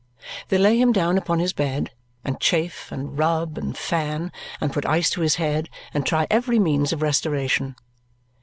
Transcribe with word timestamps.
They 0.47 0.57
lay 0.57 0.79
him 0.81 0.91
down 0.91 1.15
upon 1.19 1.37
his 1.37 1.53
bed, 1.53 1.91
and 2.25 2.39
chafe, 2.39 2.91
and 2.91 3.19
rub, 3.19 3.55
and 3.55 3.77
fan, 3.77 4.31
and 4.59 4.73
put 4.73 4.83
ice 4.83 5.11
to 5.11 5.21
his 5.21 5.35
head, 5.35 5.69
and 5.93 6.03
try 6.07 6.25
every 6.31 6.57
means 6.57 6.91
of 6.91 7.03
restoration. 7.03 7.75